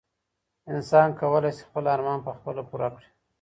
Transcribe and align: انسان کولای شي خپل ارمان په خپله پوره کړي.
انسان 0.71 1.07
کولای 1.19 1.51
شي 1.57 1.63
خپل 1.67 1.83
ارمان 1.95 2.19
په 2.25 2.31
خپله 2.37 2.61
پوره 2.69 2.89
کړي. 2.95 3.07